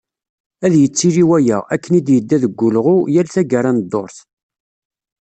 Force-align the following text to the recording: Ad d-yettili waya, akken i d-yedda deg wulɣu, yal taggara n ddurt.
Ad 0.65 0.71
d-yettili 0.73 1.23
waya, 1.29 1.57
akken 1.73 1.97
i 1.99 2.01
d-yedda 2.01 2.37
deg 2.43 2.53
wulɣu, 2.59 2.97
yal 3.13 3.27
taggara 3.33 3.71
n 3.71 3.79
ddurt. 3.83 4.17